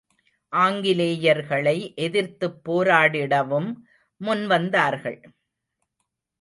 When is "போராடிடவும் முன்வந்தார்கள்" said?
2.69-5.19